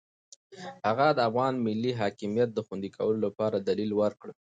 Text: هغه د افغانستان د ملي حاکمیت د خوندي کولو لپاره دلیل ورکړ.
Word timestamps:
هغه 0.85 1.07
د 1.13 1.19
افغانستان 1.29 1.55
د 1.57 1.63
ملي 1.65 1.91
حاکمیت 2.01 2.49
د 2.53 2.59
خوندي 2.65 2.89
کولو 2.97 3.19
لپاره 3.27 3.57
دلیل 3.67 3.91
ورکړ. 4.01 4.27